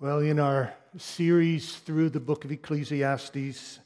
[0.00, 3.78] Well, in our series through the book of Ecclesiastes,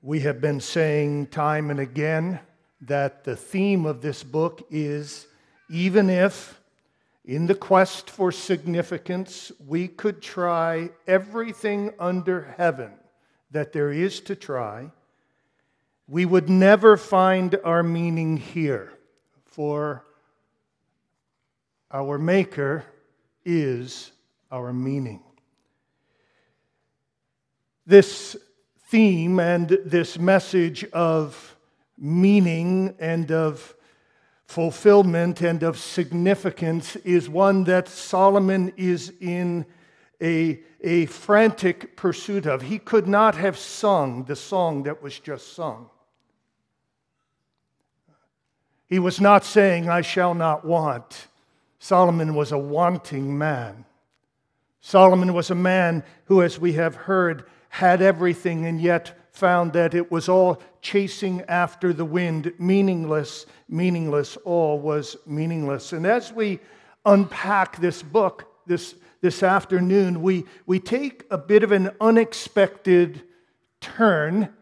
[0.00, 2.40] we have been saying time and again
[2.80, 5.26] that the theme of this book is
[5.68, 6.58] even if,
[7.26, 12.92] in the quest for significance, we could try everything under heaven
[13.50, 14.90] that there is to try,
[16.08, 18.94] we would never find our meaning here,
[19.44, 20.06] for
[21.90, 22.86] our Maker
[23.44, 24.10] is
[24.52, 25.22] our meaning.
[27.86, 28.36] This
[28.88, 31.56] theme and this message of
[31.98, 33.74] meaning and of
[34.44, 39.64] fulfillment and of significance is one that Solomon is in
[40.20, 42.60] a, a frantic pursuit of.
[42.62, 45.88] He could not have sung the song that was just sung.
[48.86, 51.28] He was not saying, I shall not want.
[51.78, 53.86] Solomon was a wanting man.
[54.82, 59.94] Solomon was a man who, as we have heard, had everything and yet found that
[59.94, 65.92] it was all chasing after the wind, meaningless, meaningless, all was meaningless.
[65.92, 66.60] And as we
[67.06, 73.22] unpack this book this, this afternoon, we, we take a bit of an unexpected
[73.80, 74.52] turn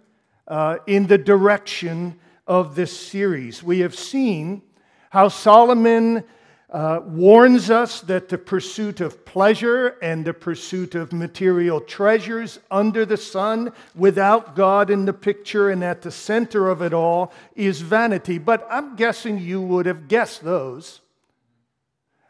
[0.46, 3.62] uh, in the direction of this series.
[3.62, 4.62] We have seen
[5.08, 6.24] how Solomon
[6.70, 13.04] uh, warns us that the pursuit of pleasure and the pursuit of material treasures under
[13.04, 17.80] the sun, without God in the picture and at the center of it all, is
[17.80, 18.38] vanity.
[18.38, 21.00] But I'm guessing you would have guessed those.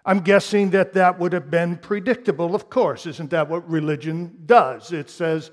[0.07, 3.05] I'm guessing that that would have been predictable, of course.
[3.05, 4.93] Isn't that what religion does?
[4.93, 5.51] It says,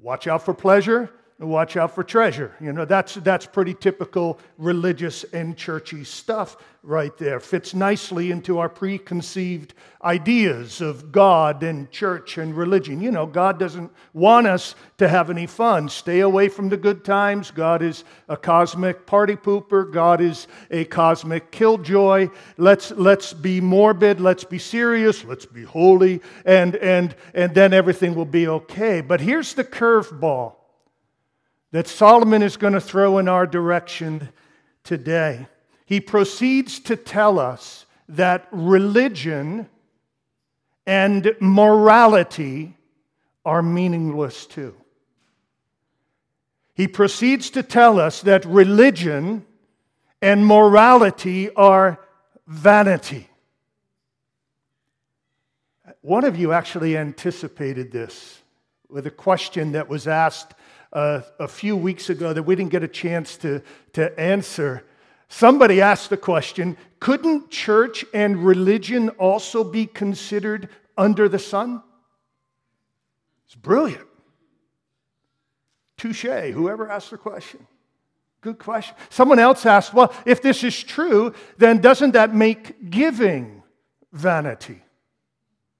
[0.00, 2.54] watch out for pleasure, watch out for treasure.
[2.60, 7.40] You know, that's, that's pretty typical religious and churchy stuff right there.
[7.40, 13.00] Fits nicely into our preconceived ideas of God and church and religion.
[13.00, 15.90] You know, God doesn't want us to have any fun.
[15.90, 17.50] Stay away from the good times.
[17.50, 19.92] God is a cosmic party pooper.
[19.92, 22.28] God is a cosmic killjoy.
[22.56, 24.20] Let's, let's be morbid.
[24.20, 25.22] Let's be serious.
[25.24, 26.22] Let's be holy.
[26.46, 29.02] And, and, and then everything will be okay.
[29.02, 30.55] But here's the curveball
[31.76, 34.30] that Solomon is going to throw in our direction
[34.82, 35.46] today.
[35.84, 39.68] He proceeds to tell us that religion
[40.86, 42.74] and morality
[43.44, 44.74] are meaningless too.
[46.72, 49.44] He proceeds to tell us that religion
[50.22, 52.00] and morality are
[52.46, 53.28] vanity.
[56.00, 58.40] One of you actually anticipated this
[58.88, 60.54] with a question that was asked
[60.92, 64.84] uh, a few weeks ago that we didn't get a chance to, to answer.
[65.28, 71.82] Somebody asked the question couldn't church and religion also be considered under the sun?
[73.46, 74.06] It's brilliant.
[75.96, 77.66] Touche, whoever asked the question.
[78.40, 78.94] Good question.
[79.08, 83.62] Someone else asked, well, if this is true, then doesn't that make giving
[84.12, 84.82] vanity?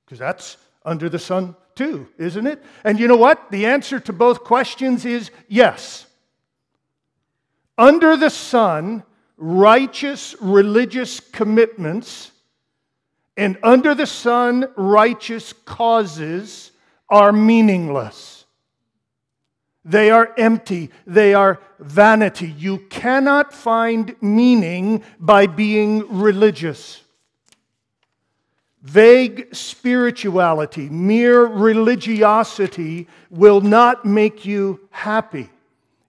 [0.05, 2.63] Because that's under the sun too, isn't it?
[2.83, 3.51] And you know what?
[3.51, 6.07] The answer to both questions is yes.
[7.79, 9.05] Under the sun,
[9.37, 12.33] righteous religious commitments
[13.37, 16.73] and under the sun, righteous causes
[17.11, 18.47] are meaningless.
[19.85, 20.91] They are empty.
[21.07, 22.49] They are vanity.
[22.49, 27.03] You cannot find meaning by being religious.
[28.87, 35.51] Vague spirituality, mere religiosity will not make you happy.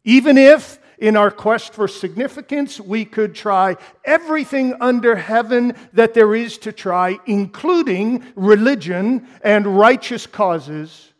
[0.04, 6.36] Even if, in our quest for significance, we could try everything under heaven that there
[6.36, 11.14] is to try, including religion and righteous causes,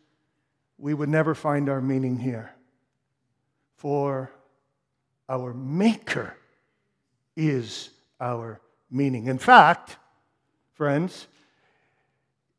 [0.78, 2.52] we would never find our meaning here.
[3.78, 4.30] For
[5.28, 6.36] our Maker
[7.36, 8.60] is our
[8.92, 9.26] meaning.
[9.26, 9.96] In fact,
[10.74, 11.26] friends,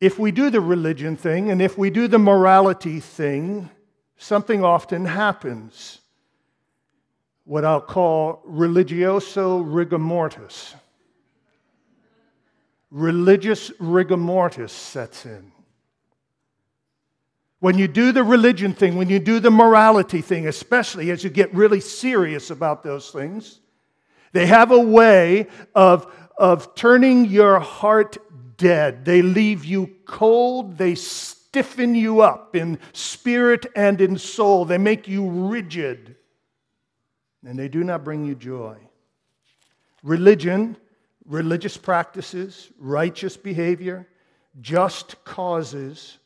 [0.01, 3.69] if we do the religion thing and if we do the morality thing,
[4.17, 5.99] something often happens.
[7.43, 10.75] What I'll call religioso rigor mortis.
[12.91, 15.51] Religious rigor mortis sets in.
[17.59, 21.29] When you do the religion thing, when you do the morality thing, especially as you
[21.29, 23.59] get really serious about those things,
[24.31, 28.17] they have a way of, of turning your heart
[28.59, 29.05] dead.
[29.05, 30.77] They leave you cold.
[30.77, 34.65] They stiffen you up in spirit and in soul.
[34.65, 36.15] They make you rigid.
[37.43, 38.77] And they do not bring you joy.
[40.03, 40.77] Religion,
[41.25, 44.07] religious practices, righteous behavior,
[44.61, 46.19] just causes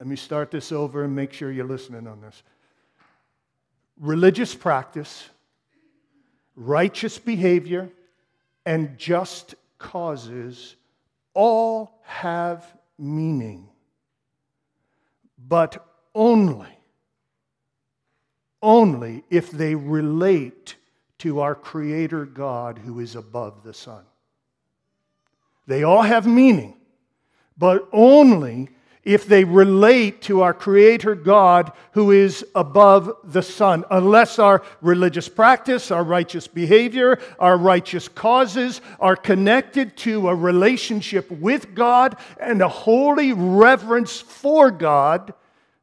[0.00, 2.42] Let me start this over and make sure you're listening on this.
[3.98, 5.28] Religious practice,
[6.56, 7.90] righteous behavior,
[8.66, 10.76] and just causes
[11.34, 12.64] all have
[12.98, 13.68] meaning,
[15.38, 15.84] but
[16.14, 16.78] only,
[18.62, 20.76] only if they relate
[21.18, 24.04] to our Creator God who is above the sun.
[25.66, 26.76] They all have meaning,
[27.56, 28.68] but only
[29.04, 33.84] if they relate to our Creator God who is above the sun.
[33.90, 41.30] Unless our religious practice, our righteous behavior, our righteous causes are connected to a relationship
[41.30, 45.34] with God and a holy reverence for God,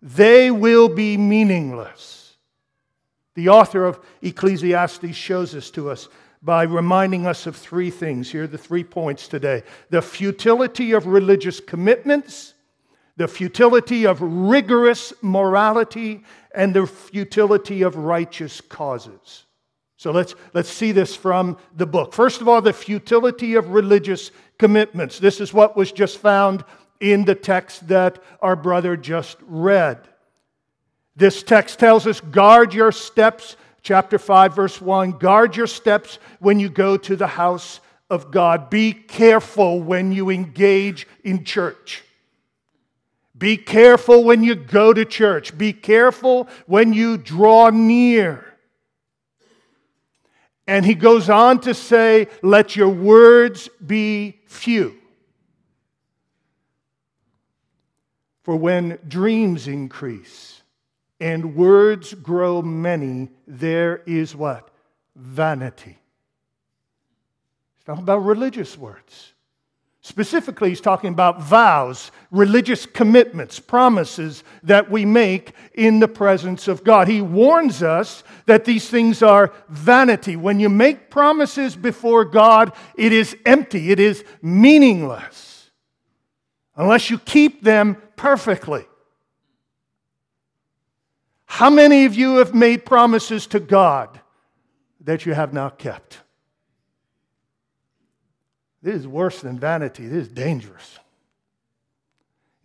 [0.02, 2.36] they will be meaningless.
[3.36, 6.10] The author of Ecclesiastes shows this to us
[6.42, 8.32] by reminding us of three things.
[8.32, 12.56] Here are the three points today the futility of religious commitments
[13.22, 16.24] the futility of rigorous morality
[16.56, 19.46] and the futility of righteous causes.
[19.96, 22.14] So let's, let's see this from the book.
[22.14, 25.20] First of all, the futility of religious commitments.
[25.20, 26.66] This is what was just found
[27.00, 30.00] in the text that our brother just read.
[31.16, 35.12] This text tells us guard your steps, chapter 5, verse 1.
[35.20, 38.72] Guard your steps when you go to the house of God.
[38.72, 42.04] Be careful when you engage in church.
[43.42, 45.58] Be careful when you go to church.
[45.58, 48.46] Be careful when you draw near.
[50.68, 54.96] And he goes on to say, Let your words be few.
[58.44, 60.62] For when dreams increase
[61.20, 64.70] and words grow many, there is what?
[65.16, 65.98] Vanity.
[67.78, 69.31] It's talking about religious words.
[70.04, 76.84] Specifically, he's talking about vows, religious commitments, promises that we make in the presence of
[76.84, 77.08] God.
[77.08, 80.36] He warns us that these things are vanity.
[80.36, 85.70] When you make promises before God, it is empty, it is meaningless,
[86.76, 88.86] unless you keep them perfectly.
[91.46, 94.20] How many of you have made promises to God
[95.02, 96.22] that you have not kept?
[98.82, 100.08] This is worse than vanity.
[100.08, 101.00] This is dangerous.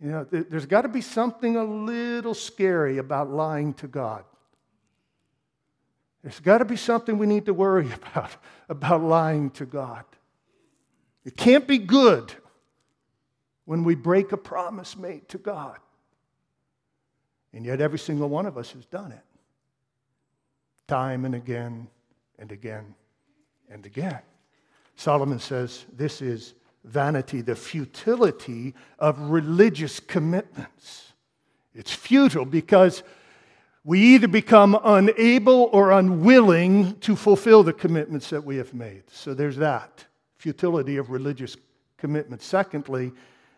[0.01, 4.23] You know, there's got to be something a little scary about lying to God.
[6.21, 8.31] There's got to be something we need to worry about,
[8.69, 10.03] about lying to God.
[11.25, 12.33] It can't be good
[13.65, 15.77] when we break a promise made to God.
[17.53, 19.21] And yet, every single one of us has done it
[20.87, 21.87] time and again
[22.39, 22.95] and again
[23.69, 24.19] and again.
[24.97, 31.13] Solomon says this is vanity, the futility of religious commitments.
[31.73, 33.03] It's futile because
[33.83, 39.03] we either become unable or unwilling to fulfill the commitments that we have made.
[39.11, 40.03] So there's that
[40.35, 41.55] futility of religious
[41.97, 42.41] commitment.
[42.41, 43.11] Secondly,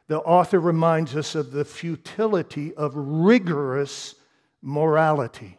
[0.07, 4.15] the author reminds us of the futility of rigorous
[4.62, 5.57] morality.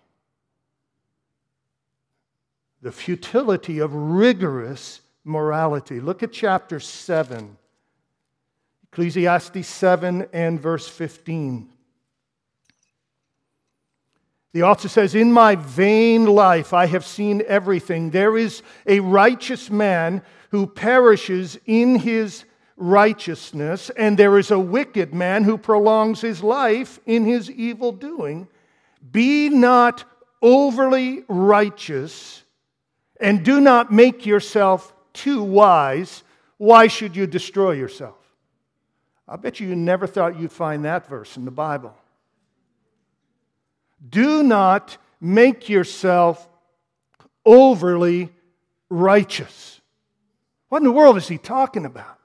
[2.82, 6.00] The futility of rigorous morality.
[6.00, 7.56] Look at chapter 7,
[8.92, 11.68] Ecclesiastes 7 and verse 15.
[14.52, 18.10] The author says, In my vain life I have seen everything.
[18.10, 22.44] There is a righteous man who perishes in his
[22.76, 28.48] righteousness, and there is a wicked man who prolongs his life in his evil doing.
[29.12, 30.04] Be not
[30.42, 32.42] overly righteous,
[33.20, 36.22] and do not make yourself too wise,
[36.58, 38.16] why should you destroy yourself?
[39.28, 41.96] I bet you you never thought you'd find that verse in the Bible.
[44.08, 46.48] Do not make yourself
[47.44, 48.30] overly
[48.88, 49.80] righteous.
[50.68, 52.18] What in the world is he talking about?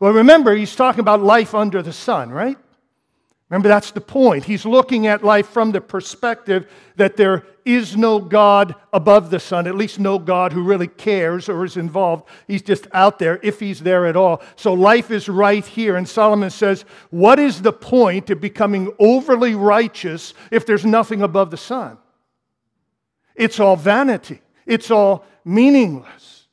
[0.00, 2.58] Well, remember, he's talking about life under the sun, right?
[3.54, 4.46] Remember, that's the point.
[4.46, 9.68] He's looking at life from the perspective that there is no God above the sun,
[9.68, 12.28] at least no God who really cares or is involved.
[12.48, 14.42] He's just out there, if he's there at all.
[14.56, 15.94] So life is right here.
[15.94, 21.52] And Solomon says, What is the point of becoming overly righteous if there's nothing above
[21.52, 21.96] the sun?
[23.36, 26.48] It's all vanity, it's all meaningless.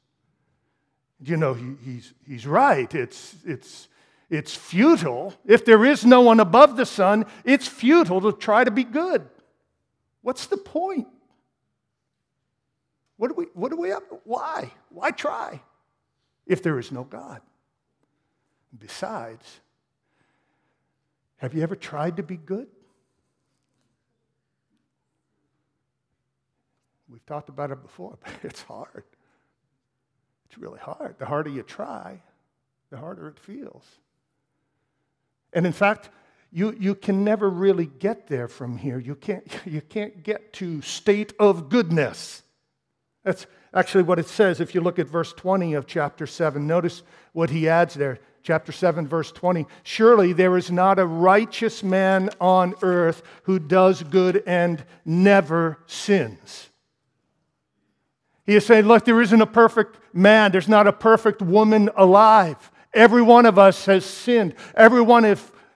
[1.19, 2.93] You know, he, he's, he's right.
[2.93, 3.87] It's, it's,
[4.31, 5.33] it's futile.
[5.45, 9.27] If there is no one above the sun, it's futile to try to be good.
[10.21, 11.07] What's the point?
[13.17, 14.03] What do we, what do we up?
[14.23, 14.71] Why?
[14.89, 15.61] Why try
[16.47, 17.41] if there is no God?
[18.79, 19.59] Besides,
[21.35, 22.67] have you ever tried to be good?
[27.09, 29.03] We've talked about it before, but it's hard.
[30.45, 31.15] It's really hard.
[31.19, 32.21] The harder you try,
[32.91, 33.83] the harder it feels.
[35.53, 36.09] And in fact,
[36.51, 38.99] you, you can never really get there from here.
[38.99, 42.43] You can't, you can't get to state of goodness.
[43.23, 46.65] That's actually what it says if you look at verse 20 of chapter 7.
[46.65, 47.03] Notice
[47.33, 48.19] what he adds there.
[48.43, 49.67] Chapter 7, verse 20.
[49.83, 56.69] Surely there is not a righteous man on earth who does good and never sins.
[58.43, 62.71] He is saying, Look, there isn't a perfect man, there's not a perfect woman alive.
[62.93, 64.55] Every one of us has sinned.
[64.75, 65.23] Everyone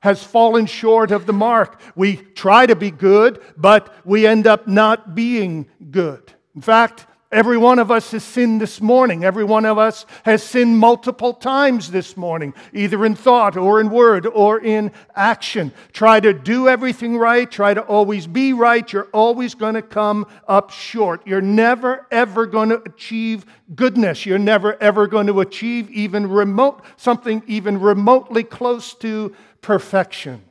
[0.02, 1.80] has fallen short of the mark.
[1.96, 6.34] We try to be good, but we end up not being good.
[6.56, 9.26] In fact, Every one of us has sinned this morning.
[9.26, 13.90] Every one of us has sinned multiple times this morning, either in thought or in
[13.90, 15.74] word or in action.
[15.92, 18.90] Try to do everything right, try to always be right.
[18.90, 21.28] You're always going to come up short.
[21.28, 24.26] You're never, ever going to achieve goodness.
[24.26, 30.42] You're never, ever going to achieve even remote, something even remotely close to perfection.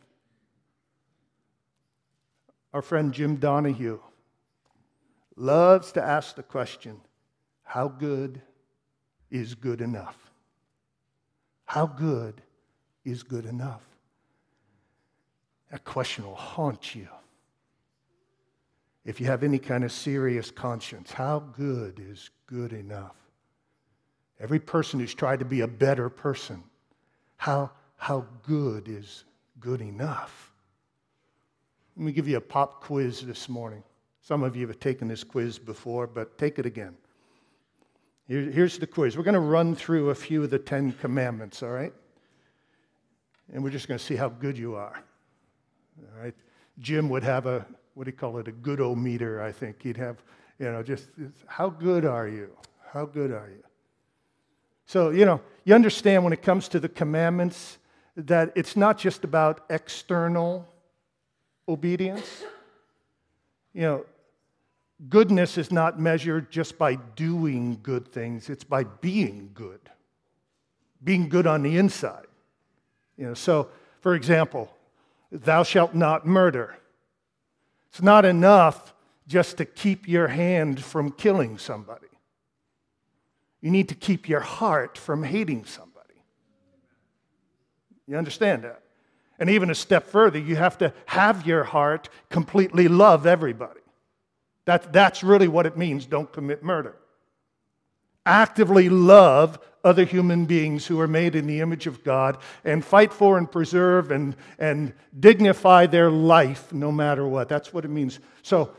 [2.74, 4.00] Our friend Jim Donahue
[5.36, 7.00] loves to ask the question
[7.62, 8.40] how good
[9.30, 10.16] is good enough?
[11.64, 12.42] How good
[13.04, 13.82] is good enough?
[15.70, 17.08] That question will haunt you.
[19.04, 23.16] If you have any kind of serious conscience, how good is good enough?
[24.40, 26.62] Every person who's tried to be a better person,
[27.36, 29.24] how, how good is
[29.60, 30.52] good enough?
[31.96, 33.82] Let me give you a pop quiz this morning.
[34.26, 36.96] Some of you have taken this quiz before, but take it again.
[38.26, 39.18] Here, here's the quiz.
[39.18, 41.92] We're going to run through a few of the Ten Commandments, all right?
[43.52, 44.98] And we're just going to see how good you are.
[46.00, 46.34] All right?
[46.78, 49.82] Jim would have a, what do you call it, a good o meter, I think.
[49.82, 50.16] He'd have,
[50.58, 51.10] you know, just
[51.44, 52.48] how good are you?
[52.94, 53.62] How good are you?
[54.86, 57.76] So, you know, you understand when it comes to the commandments
[58.16, 60.66] that it's not just about external
[61.68, 62.42] obedience.
[63.74, 64.06] You know,
[65.08, 69.80] goodness is not measured just by doing good things, it's by being good.
[71.02, 72.26] Being good on the inside.
[73.16, 73.68] You know, so,
[74.00, 74.74] for example,
[75.30, 76.76] thou shalt not murder.
[77.90, 78.94] It's not enough
[79.26, 82.06] just to keep your hand from killing somebody.
[83.60, 85.94] You need to keep your heart from hating somebody.
[88.06, 88.82] You understand that?
[89.38, 93.80] And even a step further, you have to have your heart completely love everybody.
[94.66, 96.96] That, that's really what it means don't commit murder.
[98.26, 103.12] Actively love other human beings who are made in the image of God and fight
[103.12, 107.50] for and preserve and, and dignify their life no matter what.
[107.50, 108.18] That's what it means.
[108.42, 108.74] So,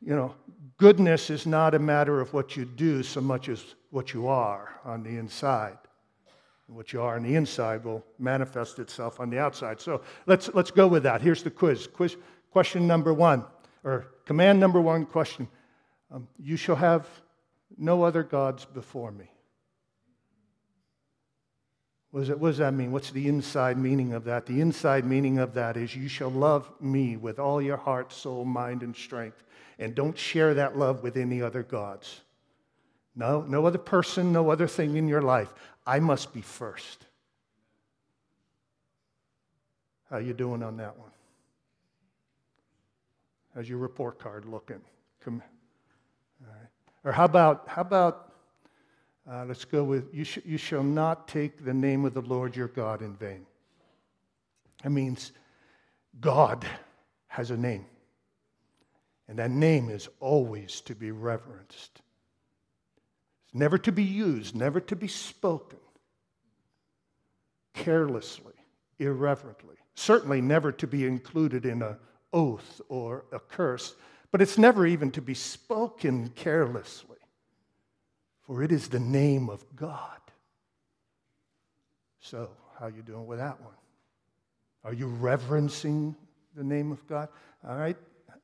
[0.00, 0.34] you know,
[0.76, 4.80] goodness is not a matter of what you do so much as what you are
[4.84, 5.78] on the inside.
[6.66, 9.80] What you are on the inside will manifest itself on the outside.
[9.80, 11.20] So let's, let's go with that.
[11.20, 11.88] Here's the quiz.
[11.88, 12.16] quiz
[12.50, 13.44] question number one
[13.84, 15.46] or command number one question
[16.10, 17.06] um, You shall have
[17.76, 19.30] no other gods before me.
[22.10, 22.92] What does, it, what does that mean?
[22.92, 24.46] What's the inside meaning of that?
[24.46, 28.44] The inside meaning of that is you shall love me with all your heart, soul,
[28.44, 29.42] mind, and strength.
[29.80, 32.20] And don't share that love with any other gods.
[33.16, 35.52] No, no other person, no other thing in your life.
[35.84, 37.04] I must be first.
[40.08, 41.10] How you doing on that one?
[43.54, 44.80] How's your report card looking?
[45.20, 45.42] Come.
[47.04, 48.32] Or how about, how about
[49.30, 52.56] uh, let's go with, you, sh- you shall not take the name of the Lord
[52.56, 53.46] your God in vain.
[54.82, 55.32] That means
[56.20, 56.66] God
[57.28, 57.86] has a name.
[59.28, 62.02] And that name is always to be reverenced.
[63.46, 65.78] It's never to be used, never to be spoken
[67.72, 68.54] carelessly,
[68.98, 69.76] irreverently.
[69.94, 71.98] Certainly never to be included in a
[72.34, 73.94] oath or a curse,
[74.30, 77.16] but it's never even to be spoken carelessly,
[78.42, 80.18] for it is the name of God.
[82.20, 83.74] So, how are you doing with that one?
[84.82, 86.16] Are you reverencing
[86.56, 87.28] the name of God?
[87.66, 87.96] All right,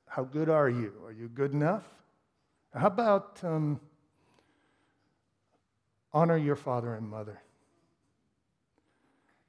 [0.07, 0.93] how good are you?
[1.05, 1.85] Are you good enough?
[2.73, 3.81] How about um,
[6.13, 7.41] honor your father and mother?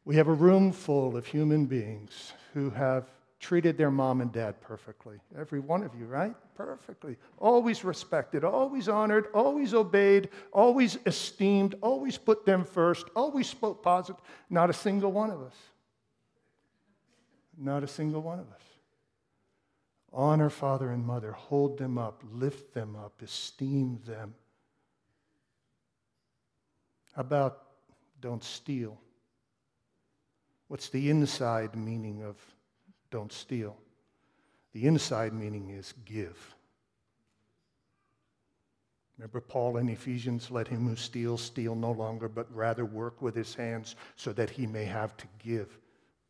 [0.03, 3.05] We have a room full of human beings who have
[3.41, 5.17] treated their mom and dad perfectly.
[5.37, 6.35] Every one of you, right?
[6.55, 7.17] Perfectly.
[7.39, 14.21] Always respected, always honored, always obeyed, always esteemed, always put them first, always spoke positive.
[14.49, 15.55] Not a single one of us.
[17.57, 18.61] Not a single one of us.
[20.13, 24.35] Honor father and mother, hold them up, lift them up, esteem them.
[27.13, 27.63] How about
[28.19, 28.99] don't steal?
[30.67, 32.37] What's the inside meaning of
[33.11, 33.77] don't steal?
[34.73, 36.55] The inside meaning is give.
[39.17, 43.35] Remember Paul in Ephesians, let him who steals steal no longer, but rather work with
[43.35, 45.77] his hands so that he may have to give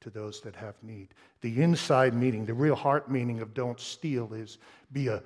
[0.01, 1.09] to those that have need.
[1.39, 4.57] The inside meaning, the real heart meaning of don't steal is
[4.91, 5.23] be a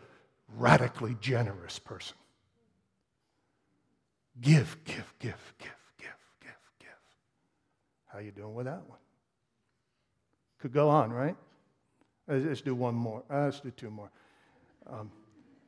[0.57, 2.17] radically generous person.
[4.41, 6.89] Give, give, give, give, give, give, give.
[8.07, 8.99] How you doing with that one?
[10.65, 11.35] Could go on, right?
[12.27, 13.21] Let's do one more.
[13.29, 14.09] Uh, let's do two more.
[14.87, 15.11] Um,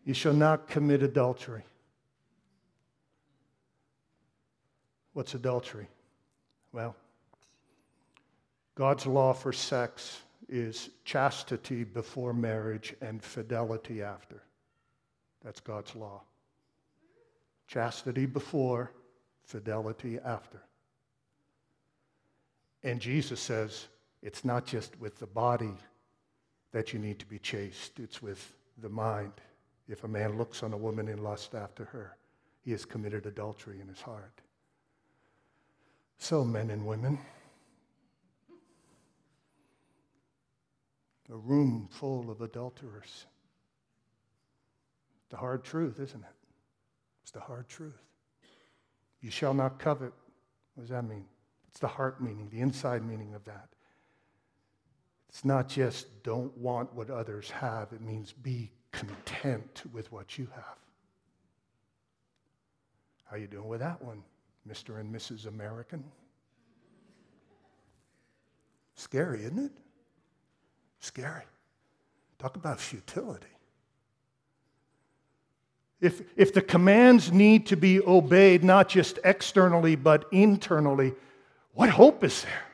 [0.05, 1.61] you shall not commit adultery.
[5.13, 5.85] What's adultery?
[6.71, 6.95] Well,
[8.73, 14.41] God's law for sex is chastity before marriage and fidelity after.
[15.43, 16.23] That's God's law.
[17.67, 18.91] Chastity before,
[19.43, 20.59] fidelity after.
[22.81, 23.89] And Jesus says
[24.21, 25.73] it's not just with the body
[26.71, 29.33] that you need to be chaste, it's with the mind.
[29.87, 32.17] If a man looks on a woman in lust after her,
[32.61, 34.41] he has committed adultery in his heart.
[36.17, 37.19] So, men and women,
[41.31, 43.25] a room full of adulterers.
[45.29, 46.35] The hard truth, isn't it?
[47.21, 48.01] It's the hard truth.
[49.21, 50.13] You shall not covet.
[50.75, 51.25] What does that mean?
[51.69, 53.69] It's the heart meaning, the inside meaning of that.
[55.29, 60.47] It's not just don't want what others have, it means be content with what you
[60.55, 60.77] have.
[63.25, 64.23] How you doing with that one?
[64.67, 64.99] Mr.
[64.99, 65.47] and Mrs.
[65.47, 66.03] American.
[68.95, 69.71] Scary, isn't it?
[70.99, 71.43] Scary.
[72.39, 73.47] Talk about futility.
[75.99, 81.13] If, if the commands need to be obeyed, not just externally, but internally,
[81.73, 82.66] what hope is there?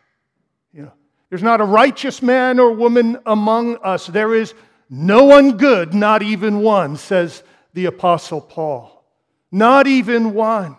[1.34, 4.06] There's not a righteous man or woman among us.
[4.06, 4.54] There is
[4.88, 7.42] no one good, not even one, says
[7.74, 9.04] the Apostle Paul.
[9.52, 10.78] Not even one.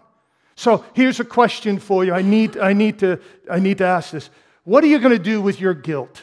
[0.55, 2.13] So here's a question for you.
[2.15, 3.19] I need, I need, to,
[3.51, 4.31] I need to ask this.
[4.63, 6.23] What are you going to do with your guilt?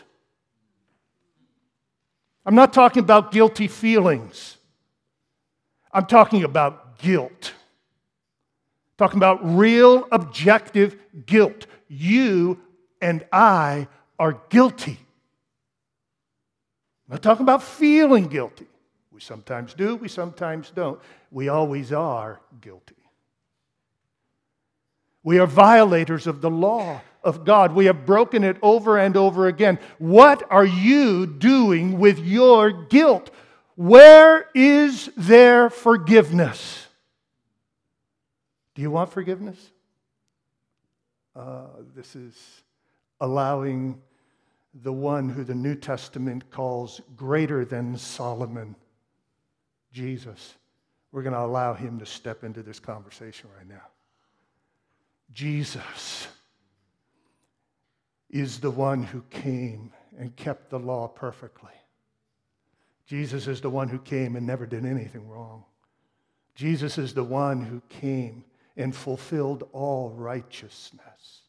[2.46, 4.56] I'm not talking about guilty feelings.
[5.92, 7.52] I'm talking about guilt.
[8.98, 11.66] talking about real objective guilt.
[11.90, 12.62] You
[13.02, 13.90] and I
[14.22, 15.00] are guilty.
[17.08, 18.68] I'm not talking about feeling guilty.
[19.12, 21.00] We sometimes do, we sometimes don't.
[21.32, 22.94] We always are guilty.
[25.24, 27.74] We are violators of the law of God.
[27.74, 29.80] We have broken it over and over again.
[29.98, 33.32] What are you doing with your guilt?
[33.76, 36.86] Where is there forgiveness?
[38.76, 39.58] Do you want forgiveness?
[41.36, 42.36] Uh, this is
[43.20, 44.00] allowing
[44.74, 48.76] the one who the New Testament calls greater than Solomon,
[49.92, 50.56] Jesus.
[51.12, 53.84] We're going to allow him to step into this conversation right now.
[55.34, 56.28] Jesus
[58.30, 61.72] is the one who came and kept the law perfectly.
[63.06, 65.66] Jesus is the one who came and never did anything wrong.
[66.56, 68.46] Jesus is the one who came
[68.78, 71.42] and fulfilled all righteousness.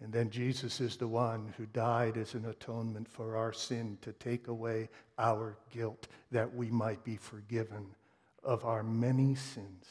[0.00, 4.12] And then Jesus is the one who died as an atonement for our sin to
[4.12, 7.86] take away our guilt that we might be forgiven
[8.42, 9.86] of our many sins.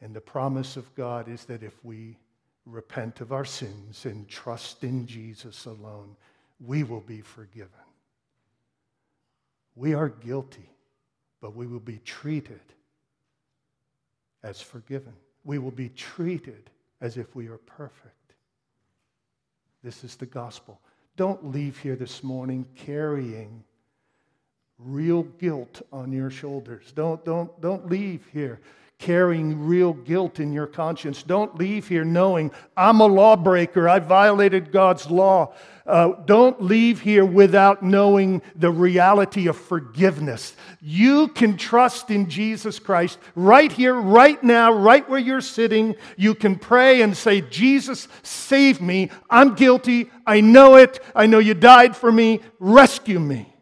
[0.00, 2.18] And the promise of God is that if we
[2.64, 6.14] repent of our sins and trust in Jesus alone,
[6.60, 7.70] we will be forgiven.
[9.74, 10.70] We are guilty,
[11.40, 12.60] but we will be treated
[14.42, 15.14] as forgiven.
[15.44, 18.34] We will be treated as if we are perfect.
[19.82, 20.80] This is the gospel.
[21.16, 23.64] Don't leave here this morning carrying
[24.78, 26.92] real guilt on your shoulders.
[26.92, 28.60] Don't, don't, don't leave here
[28.98, 31.22] carrying real guilt in your conscience.
[31.22, 33.88] Don't leave here knowing I'm a lawbreaker.
[33.88, 35.54] I violated God's law.
[35.86, 40.54] Uh, don't leave here without knowing the reality of forgiveness.
[40.82, 45.94] You can trust in Jesus Christ right here, right now, right where you're sitting.
[46.16, 49.10] You can pray and say, Jesus, save me.
[49.30, 50.10] I'm guilty.
[50.26, 51.00] I know it.
[51.14, 52.40] I know you died for me.
[52.58, 53.54] Rescue me.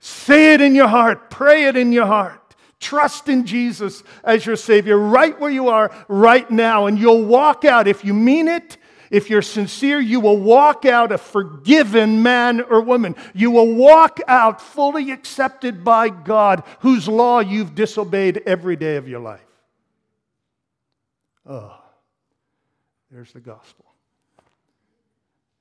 [0.00, 1.30] Say it in your heart.
[1.30, 2.47] Pray it in your heart.
[2.80, 7.64] Trust in Jesus as your Savior right where you are right now, and you'll walk
[7.64, 7.88] out.
[7.88, 8.76] If you mean it,
[9.10, 13.16] if you're sincere, you will walk out a forgiven man or woman.
[13.34, 19.08] You will walk out fully accepted by God, whose law you've disobeyed every day of
[19.08, 19.40] your life.
[21.46, 21.74] Oh,
[23.10, 23.86] there's the gospel.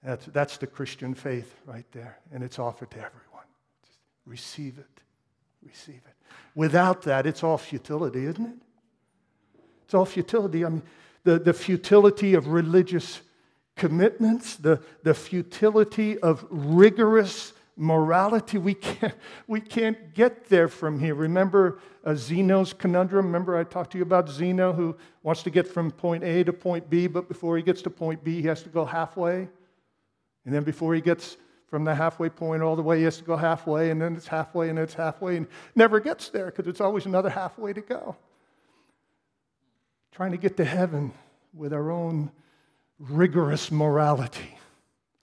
[0.04, 3.46] That's, that's the Christian faith right there, and it's offered to everyone.
[3.86, 5.02] Just receive it.
[5.64, 6.17] Receive it.
[6.58, 8.56] Without that, it's all futility, isn't it?
[9.86, 10.66] It's all futility.
[10.66, 10.82] I mean,
[11.24, 13.22] the, the futility of religious
[13.76, 18.58] commitments, the, the futility of rigorous morality.
[18.58, 19.14] We can't,
[19.46, 21.14] we can't get there from here.
[21.14, 23.28] Remember uh, Zeno's conundrum?
[23.28, 26.54] Remember I talked to you about Zeno who wants to get from point A to
[26.54, 29.48] point B, but before he gets to point B, he has to go halfway.
[30.46, 33.24] And then before he gets from the halfway point all the way, he has to
[33.24, 36.82] go halfway, and then it's halfway, and it's halfway, and never gets there because it's
[36.82, 38.16] always another halfway to go.
[40.12, 41.12] Trying to get to heaven
[41.54, 42.32] with our own
[43.00, 44.58] rigorous morality,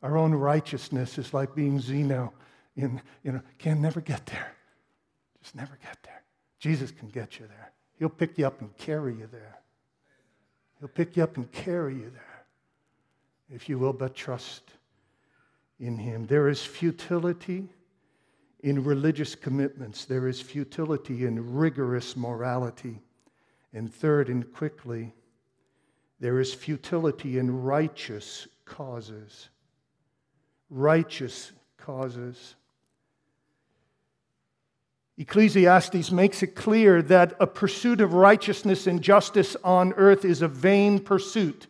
[0.02, 2.33] our own righteousness is like being Zeno.
[2.76, 4.52] In, you know, can never get there.
[5.42, 6.22] Just never get there.
[6.59, 7.72] Jesus can get you there.
[7.98, 9.61] He'll pick you up and carry you there.
[10.80, 12.44] He'll pick you up and carry you there,
[13.54, 14.62] if you will but trust
[15.78, 16.26] in Him.
[16.26, 17.68] There is futility
[18.60, 23.02] in religious commitments, there is futility in rigorous morality.
[23.74, 25.12] And third, and quickly,
[26.18, 29.50] there is futility in righteous causes.
[30.70, 32.54] Righteous causes.
[35.18, 40.48] Ecclesiastes makes it clear that a pursuit of righteousness and justice on earth is a
[40.48, 41.66] vain pursuit.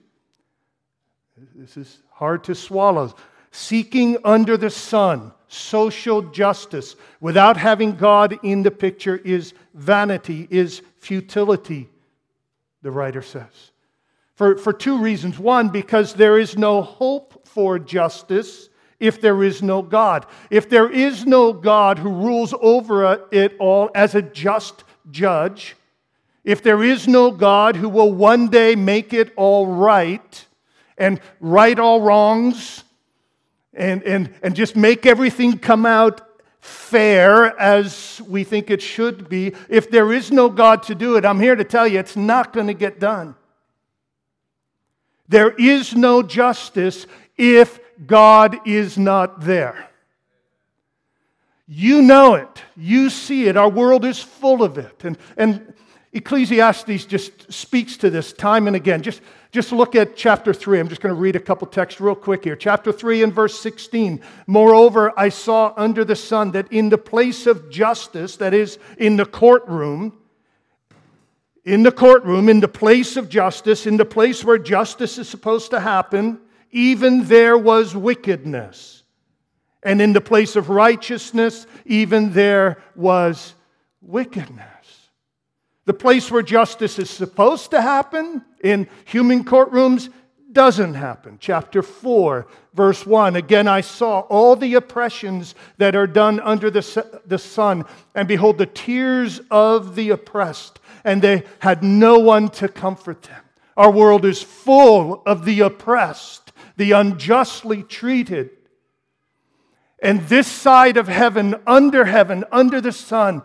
[1.56, 3.14] This is hard to swallow
[3.54, 10.82] seeking under the sun social justice without having God in the picture is vanity, is
[10.98, 11.88] futility,
[12.82, 13.70] the writer says.
[14.34, 15.38] For, for two reasons.
[15.38, 20.26] One, because there is no hope for justice if there is no God.
[20.50, 25.76] If there is no God who rules over it all as a just judge,
[26.42, 30.46] if there is no God who will one day make it all right
[30.98, 32.82] and right all wrongs
[33.76, 36.20] and, and, and just make everything come out
[36.60, 39.52] fair as we think it should be.
[39.68, 42.52] If there is no God to do it, I'm here to tell you it's not
[42.52, 43.34] going to get done.
[45.28, 47.06] There is no justice
[47.36, 49.90] if God is not there.
[51.66, 52.62] You know it.
[52.76, 53.56] You see it.
[53.56, 55.04] Our world is full of it.
[55.04, 55.74] And, and
[56.12, 59.02] Ecclesiastes just speaks to this time and again.
[59.02, 59.22] Just,
[59.54, 60.80] just look at chapter 3.
[60.80, 62.56] I'm just going to read a couple texts real quick here.
[62.56, 64.20] Chapter 3 and verse 16.
[64.48, 69.14] Moreover, I saw under the sun that in the place of justice, that is, in
[69.16, 70.18] the courtroom,
[71.64, 75.70] in the courtroom, in the place of justice, in the place where justice is supposed
[75.70, 76.40] to happen,
[76.72, 79.04] even there was wickedness.
[79.84, 83.54] And in the place of righteousness, even there was
[84.02, 84.73] wickedness.
[85.86, 90.10] The place where justice is supposed to happen in human courtrooms
[90.54, 91.36] doesn't happen.
[91.40, 97.20] Chapter 4, verse 1 Again, I saw all the oppressions that are done under the,
[97.26, 102.68] the sun, and behold, the tears of the oppressed, and they had no one to
[102.68, 103.42] comfort them.
[103.76, 108.50] Our world is full of the oppressed, the unjustly treated.
[110.00, 113.42] And this side of heaven, under heaven, under the sun,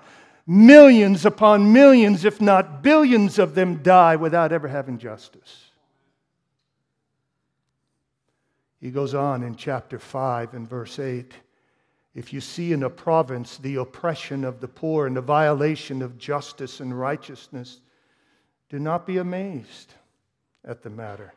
[0.52, 5.66] Millions upon millions, if not billions of them die without ever having justice.
[8.82, 11.36] He goes on in chapter 5 and verse 8
[12.16, 16.18] If you see in a province the oppression of the poor and the violation of
[16.18, 17.80] justice and righteousness,
[18.70, 19.94] do not be amazed
[20.66, 21.32] at the matter.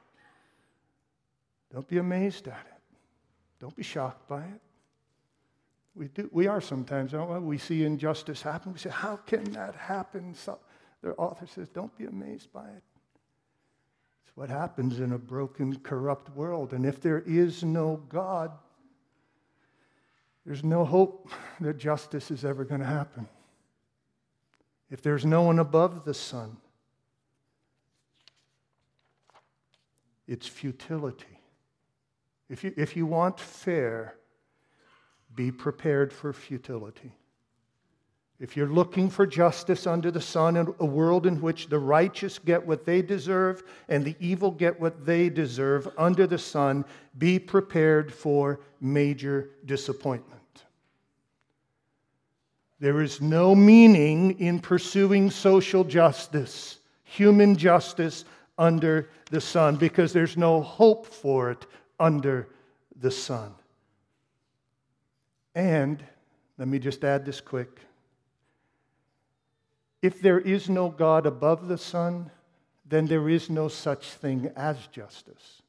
[1.71, 2.83] Don't be amazed at it.
[3.61, 4.62] Don't be shocked by it.
[5.95, 7.39] We, do, we are sometimes, don't we?
[7.41, 8.73] We see injustice happen.
[8.73, 10.35] We say, How can that happen?
[10.35, 10.59] So,
[11.03, 12.83] the author says, Don't be amazed by it.
[14.25, 16.73] It's what happens in a broken, corrupt world.
[16.73, 18.53] And if there is no God,
[20.47, 21.29] there's no hope
[21.61, 23.29] that justice is ever going to happen.
[24.91, 26.57] If there's no one above the sun,
[30.27, 31.39] it's futility.
[32.49, 34.17] If you, if you want fair,
[35.35, 37.13] be prepared for futility.
[38.39, 42.67] If you're looking for justice under the sun a world in which the righteous get
[42.67, 46.85] what they deserve and the evil get what they deserve under the sun,
[47.19, 50.41] be prepared for major disappointment.
[52.81, 58.25] There is no meaning in pursuing social justice, human justice,
[58.59, 61.65] under the sun because there's no hope for it
[62.01, 62.49] under
[63.01, 63.55] the sun.
[65.55, 66.03] And
[66.59, 67.81] let me just add this quick.
[70.01, 72.31] If there is no God above the sun,
[72.89, 75.63] then there is no such thing as justice.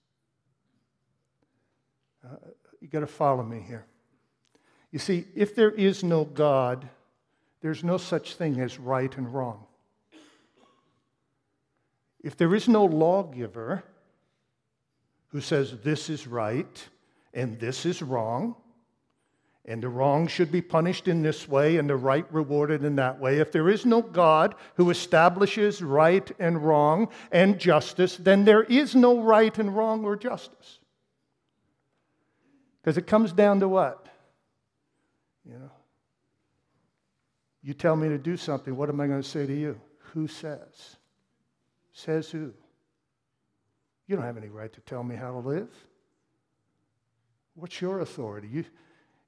[2.23, 2.35] Uh,
[2.81, 3.85] you got to follow me here.
[4.91, 6.87] You see, if there is no God,
[7.61, 9.65] there's no such thing as right and wrong.
[12.23, 13.83] If there is no lawgiver
[15.27, 16.89] who says this is right
[17.33, 18.55] and this is wrong,
[19.65, 23.19] and the wrong should be punished in this way and the right rewarded in that
[23.19, 23.39] way.
[23.39, 28.93] If there is no God who establishes right and wrong and justice, then there is
[28.93, 30.79] no right and wrong or justice.
[32.81, 34.05] Because it comes down to what?
[35.45, 35.71] You know,
[37.61, 39.79] you tell me to do something, what am I going to say to you?
[40.13, 40.97] Who says?
[41.93, 42.53] Says who?
[44.07, 45.69] You don't have any right to tell me how to live.
[47.55, 48.49] What's your authority?
[48.51, 48.65] You,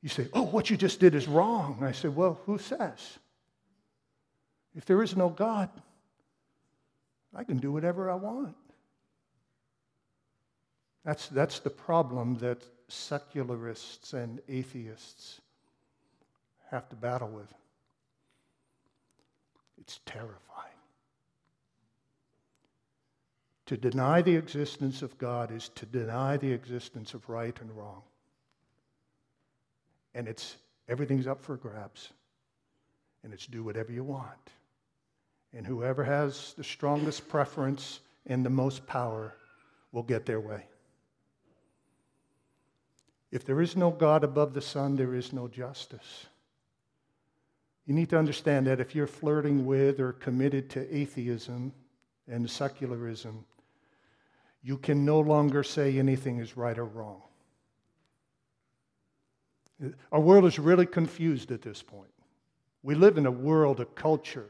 [0.05, 1.79] you say, Oh, what you just did is wrong.
[1.81, 3.17] I say, Well, who says?
[4.75, 5.71] If there is no God,
[7.33, 8.55] I can do whatever I want.
[11.03, 15.41] That's, that's the problem that secularists and atheists
[16.69, 17.51] have to battle with.
[19.79, 20.37] It's terrifying.
[23.65, 28.03] To deny the existence of God is to deny the existence of right and wrong
[30.15, 30.55] and it's
[30.87, 32.09] everything's up for grabs.
[33.23, 34.49] And it's do whatever you want.
[35.53, 39.35] And whoever has the strongest preference and the most power
[39.91, 40.65] will get their way.
[43.31, 46.27] If there is no God above the sun, there is no justice.
[47.85, 51.73] You need to understand that if you're flirting with or committed to atheism
[52.27, 53.45] and secularism,
[54.63, 57.21] you can no longer say anything is right or wrong.
[60.11, 62.11] Our world is really confused at this point.
[62.83, 64.49] We live in a world, a culture.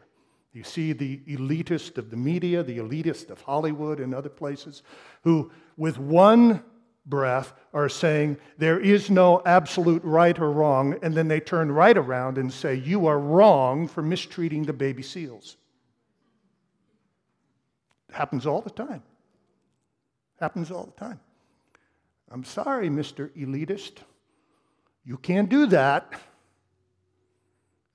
[0.53, 4.83] You see the elitist of the media, the elitist of Hollywood and other places,
[5.23, 6.63] who, with one
[7.05, 11.97] breath, are saying there is no absolute right or wrong, and then they turn right
[11.97, 15.57] around and say, You are wrong for mistreating the baby seals.
[18.09, 19.03] It happens all the time.
[20.38, 21.19] It Happens all the time.
[22.31, 23.29] I'm sorry, Mr.
[23.38, 24.03] Elitist.
[25.06, 26.20] You can't do that.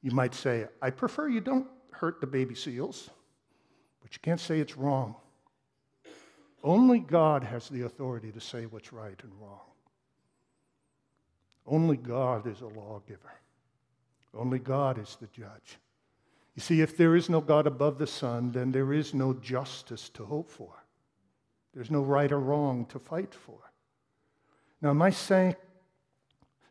[0.03, 3.11] You might say, I prefer you don't hurt the baby seals,
[4.01, 5.17] but you can't say it's wrong.
[6.63, 9.61] Only God has the authority to say what's right and wrong.
[11.67, 13.33] Only God is a lawgiver.
[14.35, 15.79] Only God is the judge.
[16.55, 20.09] You see, if there is no God above the sun, then there is no justice
[20.11, 20.85] to hope for.
[21.75, 23.59] There's no right or wrong to fight for.
[24.83, 25.57] Now, am I saying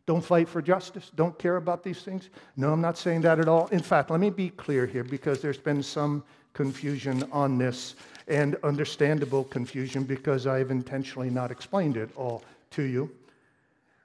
[0.10, 2.32] don't fight for justice, don't care about these things.
[2.58, 3.68] No, I'm not saying that at all.
[3.68, 7.94] In fact, let me be clear here because there's been some confusion on this
[8.28, 13.12] and understandable confusion because I've intentionally not explained it all to you.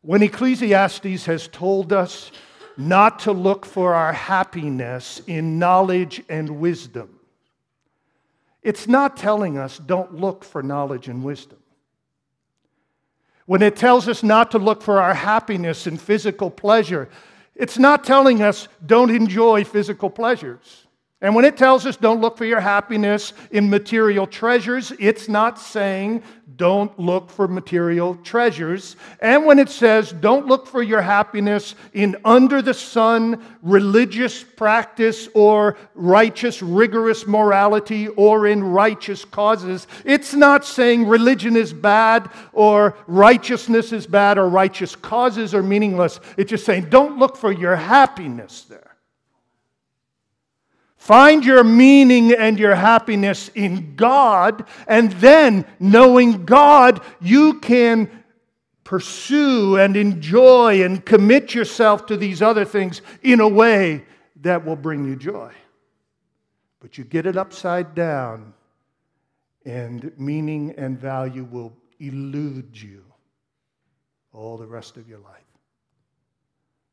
[0.03, 2.31] When Ecclesiastes has told us
[2.77, 7.19] not to look for our happiness in knowledge and wisdom,
[8.63, 11.57] it's not telling us don't look for knowledge and wisdom.
[13.47, 17.09] When it tells us not to look for our happiness in physical pleasure,
[17.55, 20.84] it's not telling us don't enjoy physical pleasures.
[21.25, 25.59] And when it tells us don't look for your happiness in material treasures, it's not
[25.59, 26.23] saying
[26.57, 28.97] don't look for material treasures.
[29.21, 35.27] And when it says don't look for your happiness in under the sun religious practice
[35.33, 42.99] or righteous, rigorous morality or in righteous causes, it's not saying religion is bad or
[43.07, 46.21] righteousness is bad or righteous causes are meaningless.
[46.37, 48.94] It's just saying don't look for your happiness there.
[51.05, 58.25] Find your meaning and your happiness in God, and then, knowing God, you can
[58.85, 64.77] pursue and enjoy and commit yourself to these other things in a way that will
[64.77, 65.53] bring you joy.
[66.81, 68.55] But you get it upside down,
[69.67, 73.05] and meaning and value will elude you
[74.33, 75.45] all the rest of your life.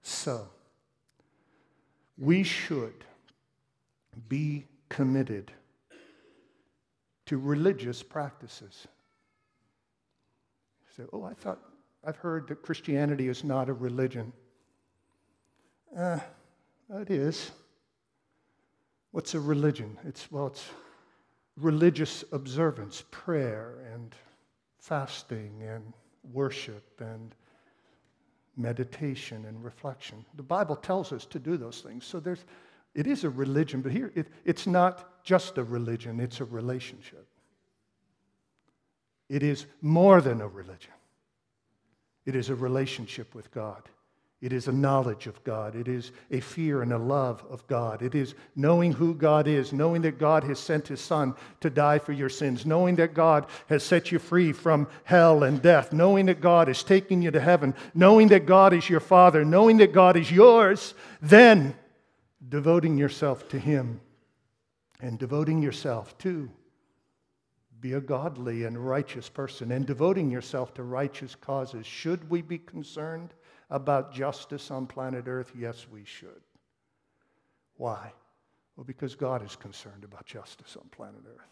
[0.01, 0.49] So,
[2.17, 3.05] we should
[4.27, 5.51] be committed
[7.25, 8.87] to religious practices.
[10.97, 11.59] Say, oh, I thought,
[12.03, 14.33] I've heard that Christianity is not a religion.
[15.95, 16.19] Uh,
[16.89, 17.51] it is.
[19.11, 19.97] What's a religion?
[20.05, 20.69] It's, well, it's
[21.57, 24.15] religious observance, prayer and
[24.79, 25.93] fasting and
[26.33, 27.35] worship and
[28.57, 30.25] meditation and reflection.
[30.35, 32.05] The Bible tells us to do those things.
[32.05, 32.45] So there's,
[32.93, 37.27] it is a religion, but here it, it's not just a religion, it's a relationship.
[39.29, 40.93] It is more than a religion,
[42.25, 43.83] it is a relationship with God.
[44.41, 45.75] It is a knowledge of God.
[45.75, 48.01] It is a fear and a love of God.
[48.01, 51.99] It is knowing who God is, knowing that God has sent his Son to die
[51.99, 56.25] for your sins, knowing that God has set you free from hell and death, knowing
[56.25, 59.93] that God is taking you to heaven, knowing that God is your Father, knowing that
[59.93, 61.75] God is yours, then
[62.49, 64.01] devoting yourself to him
[64.99, 66.49] and devoting yourself to
[67.79, 71.85] be a godly and righteous person and devoting yourself to righteous causes.
[71.85, 73.33] Should we be concerned?
[73.71, 75.51] about justice on planet Earth?
[75.57, 76.41] Yes, we should.
[77.77, 78.11] Why?
[78.75, 81.47] Well, because God is concerned about justice on planet Earth.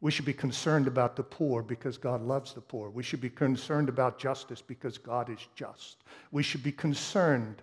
[0.00, 2.90] We should be concerned about the poor because God loves the poor.
[2.90, 6.02] We should be concerned about justice because God is just.
[6.32, 7.62] We should be concerned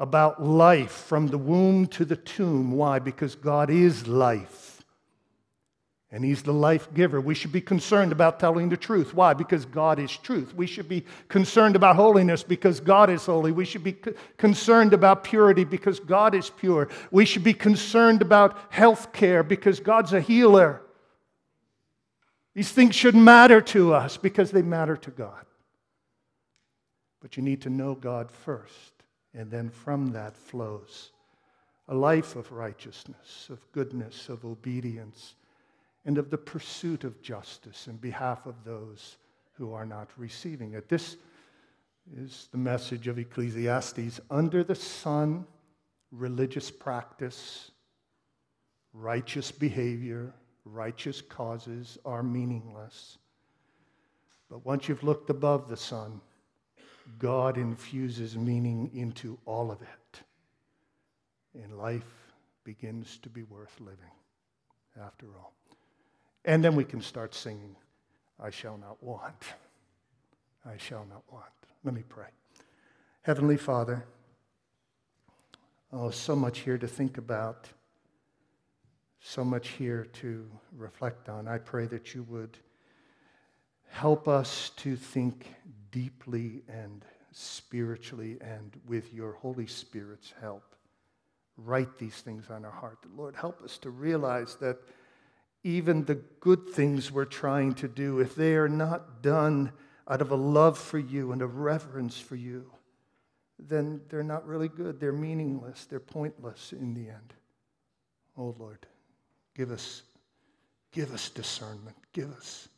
[0.00, 2.72] about life from the womb to the tomb.
[2.72, 2.98] Why?
[2.98, 4.70] Because God is life
[6.12, 7.20] and He's the life giver.
[7.20, 9.14] We should be concerned about telling the truth.
[9.14, 9.32] Why?
[9.32, 10.54] Because God is truth.
[10.54, 13.52] We should be concerned about holiness because God is holy.
[13.52, 13.96] We should be
[14.36, 16.88] concerned about purity because God is pure.
[17.12, 20.82] We should be concerned about health care because God's a healer.
[22.54, 25.44] These things should matter to us because they matter to God.
[27.20, 28.99] But you need to know God first,
[29.34, 31.10] and then from that flows
[31.88, 35.34] a life of righteousness, of goodness, of obedience
[36.04, 39.16] and of the pursuit of justice in behalf of those
[39.52, 40.88] who are not receiving it.
[40.88, 41.16] This
[42.16, 44.20] is the message of Ecclesiastes.
[44.30, 45.46] Under the sun,
[46.12, 47.72] religious practice,
[48.92, 50.32] righteous behavior,
[50.64, 53.18] righteous causes are meaningless.
[54.48, 56.20] But once you've looked above the sun,
[57.18, 60.20] God infuses meaning into all of it.
[61.54, 62.32] And life
[62.64, 64.12] begins to be worth living
[65.02, 65.52] after all.
[66.44, 67.76] And then we can start singing,
[68.38, 69.44] I shall not want.
[70.64, 71.46] I shall not want.
[71.84, 72.28] Let me pray.
[73.22, 74.04] Heavenly Father,
[75.92, 77.68] oh, so much here to think about,
[79.20, 81.48] so much here to reflect on.
[81.48, 82.56] I pray that you would
[83.90, 85.52] help us to think
[85.90, 90.74] deeply and spiritually and with your Holy Spirit's help.
[91.56, 92.98] Write these things on our heart.
[93.14, 94.78] Lord, help us to realize that
[95.62, 99.72] even the good things we're trying to do, if they are not done
[100.08, 102.70] out of a love for you and a reverence for you,
[103.58, 104.98] then they're not really good.
[104.98, 105.84] They're meaningless.
[105.84, 107.34] They're pointless in the end.
[108.38, 108.86] Oh Lord,
[109.54, 110.02] give us,
[110.92, 111.96] give us discernment.
[112.14, 112.69] Give us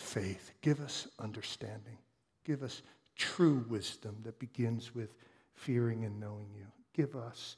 [0.00, 0.52] faith.
[0.62, 1.98] Give us understanding.
[2.44, 2.82] Give us
[3.16, 5.14] true wisdom that begins with
[5.54, 6.66] fearing and knowing you.
[6.94, 7.56] Give us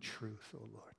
[0.00, 0.94] truth, O oh Lord.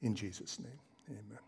[0.00, 1.38] In Jesus' name, amen.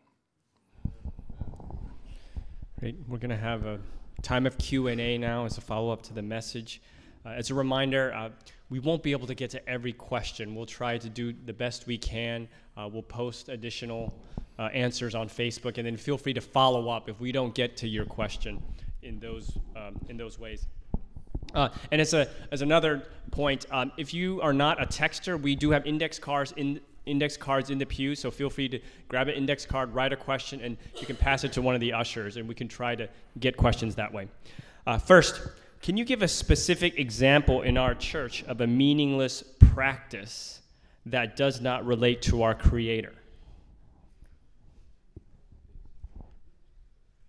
[2.78, 2.96] Great.
[3.08, 3.80] We're going to have a
[4.22, 6.80] time of Q&A now as a follow-up to the message.
[7.24, 8.28] Uh, as a reminder, uh,
[8.70, 10.54] we won't be able to get to every question.
[10.54, 12.48] We'll try to do the best we can.
[12.76, 14.14] Uh, we'll post additional
[14.58, 17.76] uh, answers on Facebook, and then feel free to follow up if we don't get
[17.78, 18.62] to your question
[19.02, 20.66] in those um, in those ways.
[21.54, 25.54] Uh, and as a as another point, um, if you are not a texter, we
[25.54, 29.28] do have index cards in index cards in the pew, so feel free to grab
[29.28, 31.92] an index card, write a question, and you can pass it to one of the
[31.92, 33.08] ushers, and we can try to
[33.40, 34.26] get questions that way.
[34.86, 35.40] Uh, first,
[35.84, 40.62] can you give a specific example in our church of a meaningless practice
[41.04, 43.12] that does not relate to our Creator?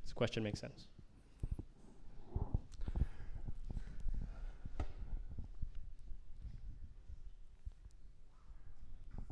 [0.05, 0.85] This question makes sense.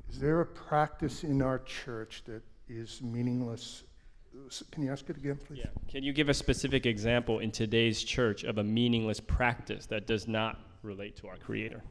[0.09, 3.83] Is there a practice in our church that is meaningless?
[4.71, 5.59] Can you ask it again, please?
[5.59, 5.69] Yeah.
[5.87, 10.27] Can you give a specific example in today's church of a meaningless practice that does
[10.27, 11.83] not relate to our Creator?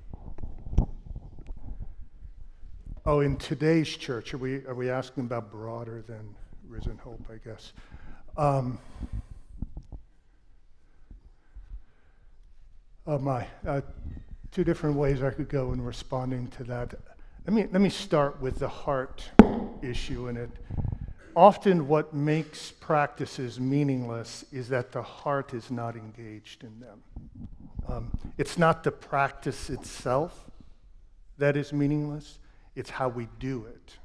[3.05, 6.35] Oh, in today's church, are we, are we asking about broader than
[6.69, 7.73] Risen Hope, I guess?
[8.37, 8.79] Um,
[13.07, 13.47] oh, my.
[13.67, 13.81] Uh,
[14.53, 16.95] two different ways I could go in responding to that.
[17.47, 19.29] Let me, let me start with the heart
[19.83, 20.51] issue in it.
[21.35, 27.03] Often, what makes practices meaningless is that the heart is not engaged in them.
[27.89, 30.47] Um, it's not the practice itself
[31.39, 32.39] that is meaningless,
[32.77, 33.97] it's how we do it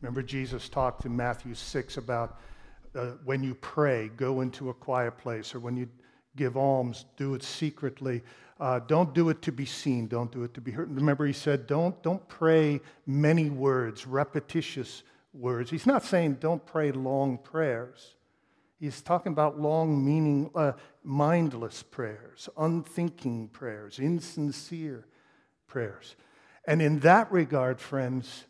[0.00, 2.40] Remember, Jesus talked in Matthew 6 about
[2.94, 5.88] uh, when you pray, go into a quiet place, or when you
[6.36, 8.22] give alms, do it secretly.
[8.58, 10.06] Uh, don't do it to be seen.
[10.08, 10.90] Don't do it to be heard.
[10.94, 15.02] Remember, he said, don't, don't pray many words, repetitious
[15.32, 15.70] words.
[15.70, 18.14] He's not saying don't pray long prayers.
[18.78, 20.72] He's talking about long, meaning, uh,
[21.04, 25.04] mindless prayers, unthinking prayers, insincere
[25.66, 26.16] prayers.
[26.66, 28.46] And in that regard, friends,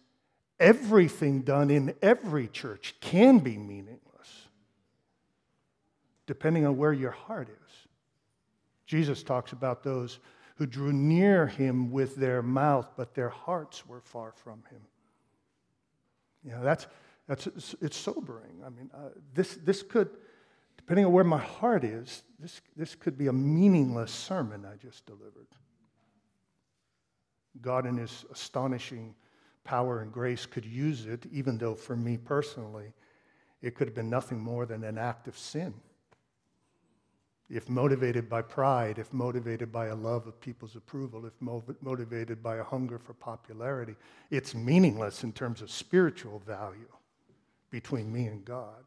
[0.61, 4.49] everything done in every church can be meaningless,
[6.27, 7.73] depending on where your heart is.
[8.87, 10.21] Jesus talks about those
[10.57, 14.81] who drew near him with their mouth, but their hearts were far from him.
[16.45, 16.87] You know, that's,
[17.27, 18.63] that's it's sobering.
[18.65, 20.11] I mean, uh, this, this could,
[20.77, 25.07] depending on where my heart is, this, this could be a meaningless sermon I just
[25.07, 25.47] delivered.
[27.61, 29.15] God, in His astonishing
[29.65, 32.93] power and grace, could use it, even though for me personally,
[33.61, 35.75] it could have been nothing more than an act of sin
[37.51, 41.33] if motivated by pride, if motivated by a love of people's approval, if
[41.83, 43.97] motivated by a hunger for popularity,
[44.31, 46.89] it's meaningless in terms of spiritual value
[47.71, 48.85] between me and God.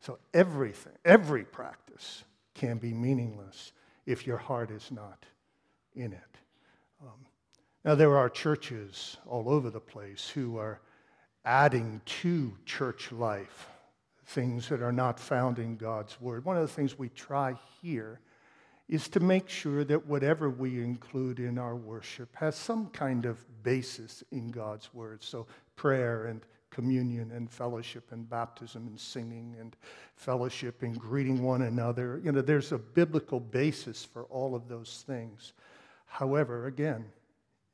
[0.00, 2.24] So everything, every practice
[2.54, 3.72] can be meaningless
[4.04, 5.24] if your heart is not
[5.94, 6.38] in it.
[7.02, 7.26] Um,
[7.84, 10.80] now, there are churches all over the place who are
[11.46, 13.68] adding to church life
[14.30, 16.44] things that are not found in God's Word.
[16.44, 18.20] One of the things we try here
[18.88, 23.44] is to make sure that whatever we include in our worship has some kind of
[23.62, 25.22] basis in God's Word.
[25.22, 29.76] So, prayer and communion and fellowship and baptism and singing and
[30.14, 32.20] fellowship and greeting one another.
[32.24, 35.52] You know, there's a biblical basis for all of those things.
[36.06, 37.04] However, again,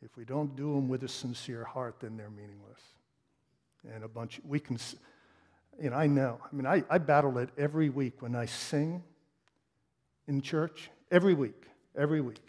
[0.02, 2.80] if we don't do them with a sincere heart, then they're meaningless.
[3.92, 4.78] And a bunch, we can
[5.80, 6.38] you know, I know.
[6.42, 9.02] I mean, I, I battle it every week when I sing
[10.26, 10.90] in church.
[11.10, 11.64] Every week,
[11.96, 12.42] every week.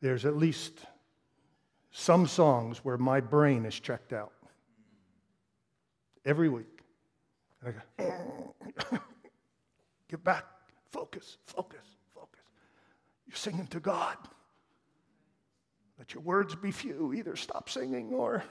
[0.00, 0.80] There's at least
[1.90, 4.32] some songs where my brain is checked out.
[6.24, 6.66] Every week.
[7.66, 8.98] I go,
[10.08, 10.44] get back,
[10.90, 12.40] focus, focus, focus.
[13.26, 14.16] You're singing to God.
[15.98, 17.12] Let your words be few.
[17.14, 18.44] Either stop singing or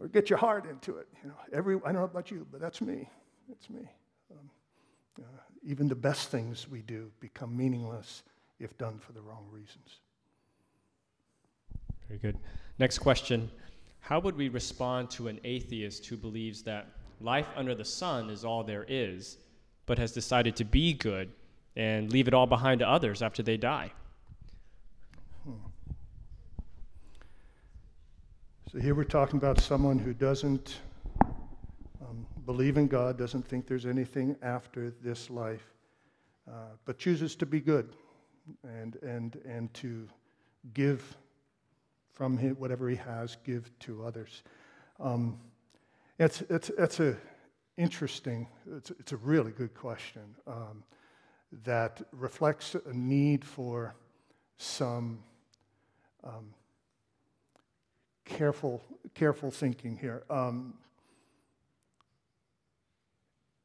[0.00, 1.08] or get your heart into it.
[1.22, 3.08] You know, every, I don't know about you, but that's me.
[3.50, 3.88] It's me.
[4.30, 4.50] Um,
[5.20, 5.24] uh,
[5.62, 8.22] even the best things we do become meaningless
[8.60, 10.00] if done for the wrong reasons.
[12.08, 12.38] Very good.
[12.78, 13.50] Next question
[14.00, 16.86] How would we respond to an atheist who believes that
[17.20, 19.38] life under the sun is all there is,
[19.86, 21.30] but has decided to be good
[21.76, 23.92] and leave it all behind to others after they die?
[28.70, 30.76] So here we're talking about someone who doesn't
[31.22, 35.72] um, believe in God, doesn't think there's anything after this life,
[36.46, 37.94] uh, but chooses to be good
[38.62, 40.06] and, and, and to
[40.74, 41.16] give
[42.12, 44.42] from him, whatever he has, give to others.
[45.00, 45.38] Um,
[46.18, 47.16] it's, it's, it's a
[47.78, 50.84] interesting, it's, it's a really good question um,
[51.64, 53.94] that reflects a need for
[54.58, 55.20] some
[56.22, 56.52] um,
[58.28, 58.82] careful,
[59.14, 60.22] careful thinking here.
[60.30, 60.74] Um,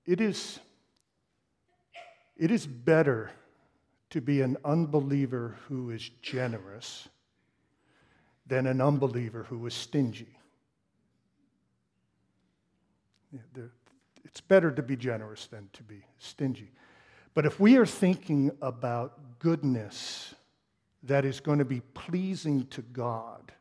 [0.06, 0.60] it, is,
[2.38, 3.32] it is better
[4.10, 7.08] to be an unbeliever who is generous
[8.48, 10.38] than an unbeliever who is stingy.
[14.26, 16.72] It's better to be generous than to be stingy.
[17.34, 20.36] But if we are thinking about goodness
[21.04, 23.52] that is going to be pleasing to God,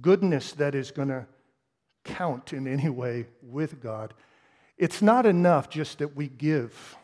[0.00, 1.26] goodness that is going to
[2.04, 4.14] count in any way with God.
[4.76, 6.96] It's not enough just that we give.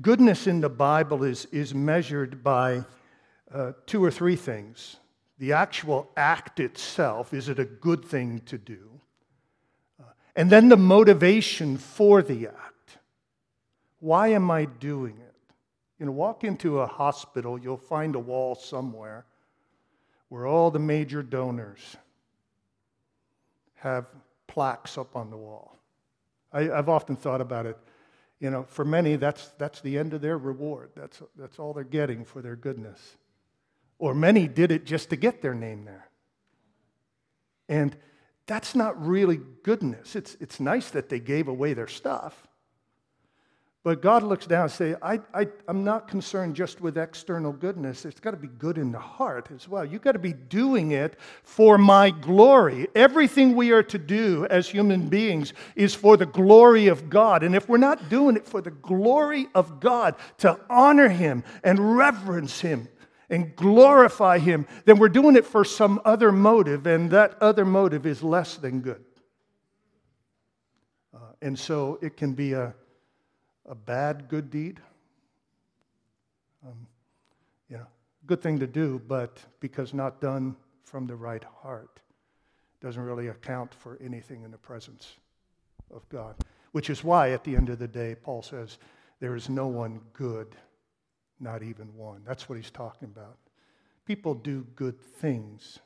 [0.00, 2.84] Goodness in the Bible is, is measured by
[3.52, 4.96] uh, two or three things.
[5.38, 9.00] The actual act itself is it a good thing to do?
[10.00, 12.98] Uh, and then the motivation for the act.
[14.00, 15.34] Why am I doing it?
[15.98, 19.26] You know, walk into a hospital, you'll find a wall somewhere
[20.28, 21.96] where all the major donors
[23.76, 24.06] have
[24.46, 25.76] plaques up on the wall.
[26.52, 27.76] I, have often thought about it.
[28.40, 30.90] You know, for many, that's, that's the end of their reward.
[30.94, 33.16] That's, that's all they're getting for their goodness.
[33.98, 36.08] Or many did it just to get their name there.
[37.68, 37.96] And
[38.46, 40.16] that's not really goodness.
[40.16, 42.46] It's, it's nice that they gave away their stuff.
[43.84, 48.06] But God looks down and says, I, I, I'm not concerned just with external goodness.
[48.06, 49.84] It's got to be good in the heart as well.
[49.84, 52.88] You've got to be doing it for my glory.
[52.94, 57.42] Everything we are to do as human beings is for the glory of God.
[57.42, 61.98] And if we're not doing it for the glory of God, to honor Him and
[61.98, 62.88] reverence Him
[63.28, 68.06] and glorify Him, then we're doing it for some other motive, and that other motive
[68.06, 69.04] is less than good.
[71.14, 72.74] Uh, and so it can be a
[73.66, 74.80] a bad good deed.
[76.66, 76.86] Um,
[77.68, 77.86] you know,
[78.26, 82.00] good thing to do, but because not done from the right heart,
[82.80, 85.14] doesn't really account for anything in the presence
[85.94, 86.36] of God.
[86.72, 88.78] Which is why, at the end of the day, Paul says,
[89.20, 90.54] there is no one good,
[91.40, 92.22] not even one.
[92.26, 93.38] That's what he's talking about.
[94.04, 95.78] People do good things,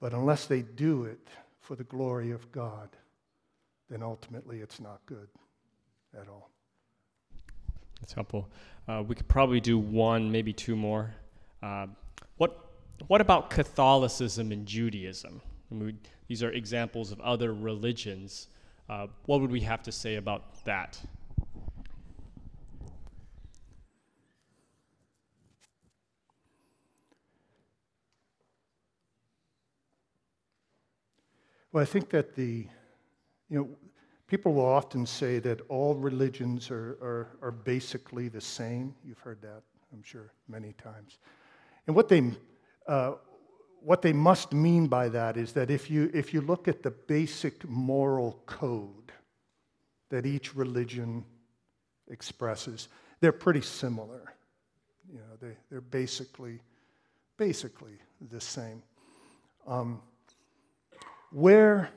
[0.00, 1.28] but unless they do it
[1.60, 2.88] for the glory of God,
[3.88, 5.28] then ultimately it's not good
[6.20, 6.50] at all.
[8.00, 8.48] That's helpful.
[8.86, 11.14] Uh, we could probably do one, maybe two more.
[11.62, 11.86] Uh,
[12.36, 12.70] what
[13.06, 15.40] What about Catholicism and Judaism?
[15.70, 15.94] We,
[16.28, 18.48] these are examples of other religions.
[18.88, 21.00] Uh, what would we have to say about that?
[31.72, 32.68] Well, I think that the,
[33.48, 33.68] you know,
[34.26, 38.94] People will often say that all religions are, are, are basically the same.
[39.04, 39.62] You've heard that,
[39.92, 41.18] I'm sure, many times.
[41.86, 42.32] And what they,
[42.88, 43.12] uh,
[43.80, 46.90] what they must mean by that is that if you, if you look at the
[46.90, 49.12] basic moral code
[50.08, 51.24] that each religion
[52.08, 52.88] expresses,
[53.20, 54.32] they're pretty similar.
[55.12, 56.60] You know, they, they're basically,
[57.36, 57.98] basically
[58.30, 58.82] the same.
[59.66, 60.00] Um,
[61.30, 61.90] where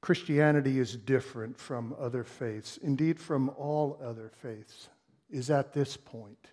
[0.00, 4.88] Christianity is different from other faiths, indeed, from all other faiths,
[5.30, 6.52] is at this point.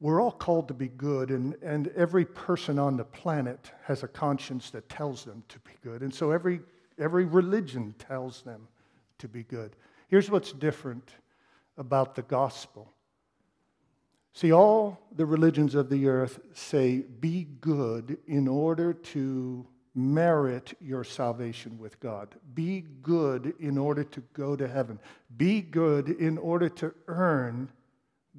[0.00, 4.08] We're all called to be good, and, and every person on the planet has a
[4.08, 6.02] conscience that tells them to be good.
[6.02, 6.60] And so every,
[6.98, 8.68] every religion tells them
[9.18, 9.76] to be good.
[10.08, 11.10] Here's what's different
[11.76, 12.90] about the gospel.
[14.32, 21.04] See, all the religions of the earth say, be good in order to merit your
[21.04, 22.34] salvation with God.
[22.54, 24.98] Be good in order to go to heaven.
[25.36, 27.70] Be good in order to earn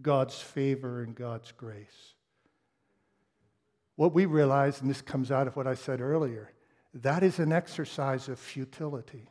[0.01, 2.13] God's favor and God's grace.
[3.95, 6.51] What we realize, and this comes out of what I said earlier,
[6.95, 9.29] that is an exercise of futility.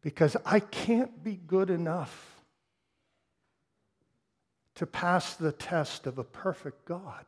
[0.00, 2.42] Because I can't be good enough
[4.76, 7.24] to pass the test of a perfect God.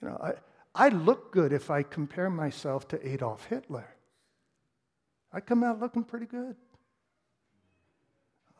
[0.00, 0.34] You know, I,
[0.74, 3.88] I look good if I compare myself to Adolf Hitler.
[5.32, 6.56] I come out looking pretty good.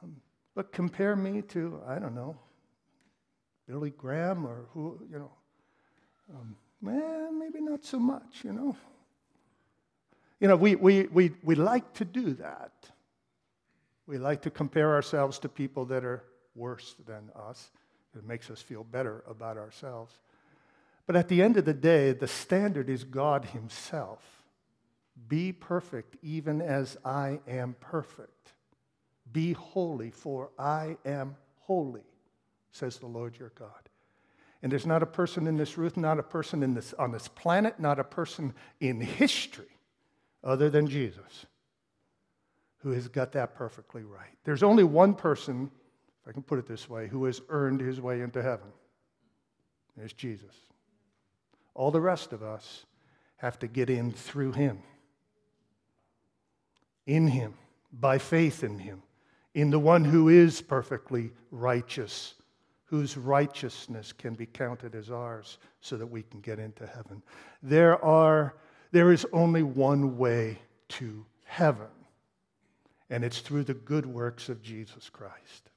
[0.03, 0.17] Um,
[0.55, 2.37] but compare me to, I don't know,
[3.67, 5.31] Billy Graham or who, you know,
[6.35, 8.77] um, maybe not so much, you know.
[10.41, 12.73] You know, we, we, we, we like to do that.
[14.07, 16.23] We like to compare ourselves to people that are
[16.55, 17.71] worse than us.
[18.17, 20.19] It makes us feel better about ourselves.
[21.07, 24.23] But at the end of the day, the standard is God Himself.
[25.29, 28.53] Be perfect, even as I am perfect.
[29.33, 32.05] Be holy, for I am holy,
[32.73, 33.71] says the Lord your God.
[34.63, 37.29] And there's not a person in this room, not a person in this, on this
[37.29, 39.79] planet, not a person in history
[40.43, 41.47] other than Jesus
[42.79, 44.37] who has got that perfectly right.
[44.45, 45.71] There's only one person,
[46.23, 48.69] if I can put it this way, who has earned his way into heaven.
[49.97, 50.55] It's Jesus.
[51.75, 52.87] All the rest of us
[53.37, 54.83] have to get in through Him,
[57.07, 57.55] in Him,
[57.93, 59.03] by faith in Him,
[59.55, 62.35] in the one who is perfectly righteous,
[62.85, 67.23] whose righteousness can be counted as ours so that we can get into heaven.
[67.63, 68.55] There, are,
[68.93, 70.59] there is only one way
[70.91, 71.89] to heaven,
[73.11, 75.71] and it's through the good works of Jesus Christ.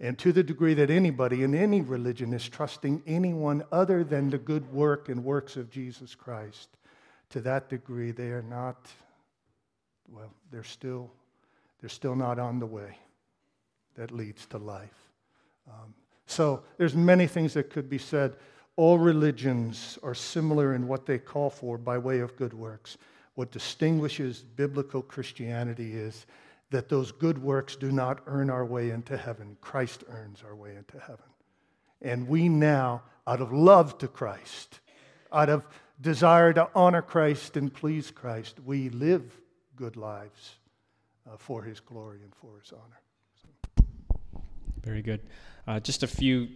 [0.00, 4.38] And to the degree that anybody in any religion is trusting anyone other than the
[4.38, 6.68] good work and works of Jesus Christ,
[7.30, 8.86] to that degree they are not,
[10.12, 11.10] well, they're still,
[11.80, 12.96] they're still not on the way
[13.96, 14.94] that leads to life.
[15.68, 15.92] Um,
[16.26, 18.36] so there's many things that could be said.
[18.76, 22.96] All religions are similar in what they call for by way of good works.
[23.34, 26.26] What distinguishes biblical Christianity is
[26.70, 29.56] that those good works do not earn our way into heaven.
[29.60, 31.24] Christ earns our way into heaven.
[32.02, 34.80] And we now, out of love to Christ,
[35.32, 35.66] out of
[36.00, 39.40] desire to honor Christ and please Christ, we live
[39.76, 40.56] good lives
[41.26, 43.00] uh, for his glory and for his honor.
[43.42, 44.42] So.
[44.82, 45.20] Very good.
[45.66, 46.48] Uh, just a few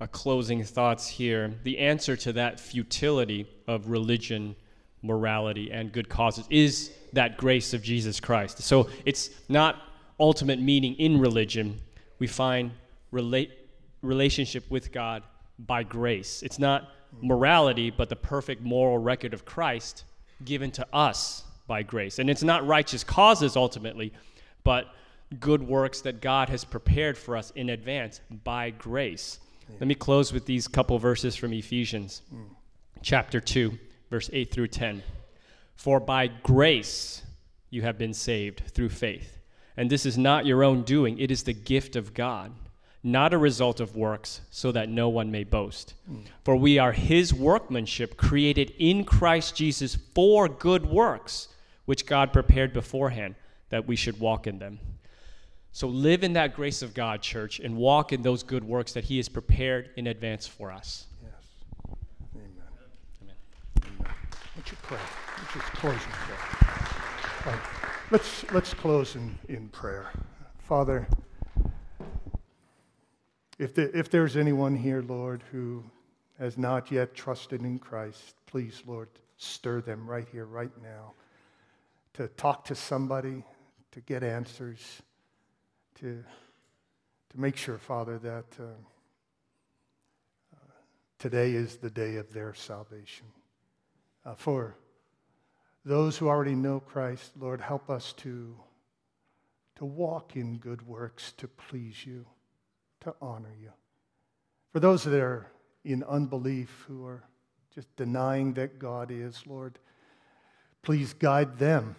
[0.00, 1.54] uh, closing thoughts here.
[1.64, 4.56] The answer to that futility of religion,
[5.02, 8.62] morality, and good causes is that grace of Jesus Christ.
[8.62, 9.82] So it's not
[10.18, 11.80] ultimate meaning in religion.
[12.18, 12.72] We find
[13.10, 13.50] relate,
[14.02, 15.22] relationship with God
[15.58, 16.42] by grace.
[16.42, 16.90] It's not
[17.20, 20.04] morality, but the perfect moral record of Christ
[20.44, 22.18] given to us by grace.
[22.18, 24.12] And it's not righteous causes ultimately,
[24.64, 24.86] but
[25.38, 29.38] good works that God has prepared for us in advance by grace.
[29.78, 32.44] Let me close with these couple verses from Ephesians mm.
[33.02, 33.78] chapter 2,
[34.10, 35.02] verse 8 through 10.
[35.74, 37.22] For by grace
[37.70, 39.38] you have been saved through faith.
[39.76, 42.52] And this is not your own doing, it is the gift of God
[43.02, 45.94] not a result of works, so that no one may boast.
[46.10, 46.22] Mm.
[46.44, 51.48] For we are his workmanship, created in Christ Jesus for good works,
[51.86, 53.36] which God prepared beforehand
[53.70, 54.78] that we should walk in them.
[55.72, 59.04] So live in that grace of God, church, and walk in those good works that
[59.04, 61.06] he has prepared in advance for us.
[61.22, 61.96] Yes.
[62.34, 62.50] Amen.
[63.22, 63.34] Amen.
[64.00, 64.14] Amen.
[64.66, 64.98] You pray?
[65.38, 66.38] Let's just close in prayer.
[67.46, 67.60] Right.
[68.10, 70.10] Let's, let's close in, in prayer.
[70.58, 71.08] Father,
[73.58, 75.82] if, the, if there's anyone here, Lord, who
[76.38, 79.08] has not yet trusted in Christ, please, Lord,
[79.38, 81.14] stir them right here, right now,
[82.14, 83.42] to talk to somebody,
[83.92, 85.02] to get answers,
[86.00, 86.22] to,
[87.30, 88.64] to make sure, Father, that uh,
[90.54, 90.58] uh,
[91.18, 93.26] today is the day of their salvation.
[94.24, 94.76] Uh, for
[95.84, 98.54] those who already know Christ, Lord, help us to,
[99.76, 102.26] to walk in good works to please you
[103.00, 103.70] to honor you.
[104.72, 105.46] For those that are
[105.84, 107.24] in unbelief, who are
[107.74, 109.78] just denying that God is, Lord,
[110.82, 111.96] please guide them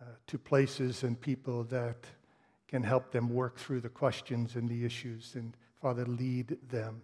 [0.00, 2.06] uh, to places and people that
[2.68, 5.32] can help them work through the questions and the issues.
[5.34, 7.02] And Father, lead them,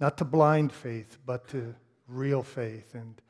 [0.00, 1.74] not to blind faith, but to
[2.08, 3.20] real faith and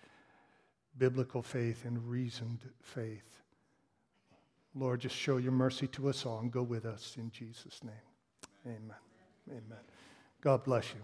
[0.99, 3.43] biblical faith and reasoned faith.
[4.75, 7.95] Lord, just show your mercy to us all and go with us in Jesus' name.
[8.67, 8.97] Amen.
[9.51, 9.79] Amen.
[10.41, 11.01] God bless you.